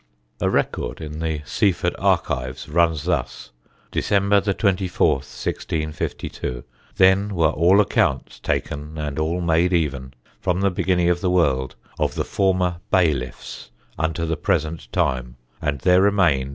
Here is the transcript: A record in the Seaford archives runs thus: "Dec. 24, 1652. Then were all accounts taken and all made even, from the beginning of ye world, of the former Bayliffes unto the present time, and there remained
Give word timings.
A 0.39 0.49
record 0.49 0.99
in 0.99 1.19
the 1.19 1.43
Seaford 1.45 1.95
archives 1.99 2.67
runs 2.67 3.03
thus: 3.03 3.51
"Dec. 3.91 4.57
24, 4.57 5.07
1652. 5.17 6.63
Then 6.95 7.35
were 7.35 7.49
all 7.51 7.79
accounts 7.79 8.39
taken 8.39 8.97
and 8.97 9.19
all 9.19 9.41
made 9.41 9.73
even, 9.73 10.15
from 10.39 10.61
the 10.61 10.71
beginning 10.71 11.09
of 11.11 11.21
ye 11.21 11.29
world, 11.29 11.75
of 11.99 12.15
the 12.15 12.25
former 12.25 12.77
Bayliffes 12.91 13.69
unto 13.99 14.25
the 14.25 14.35
present 14.37 14.91
time, 14.91 15.35
and 15.61 15.77
there 15.81 16.01
remained 16.01 16.49